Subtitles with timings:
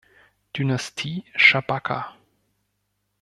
[0.55, 2.17] Dynastie, Schabaka.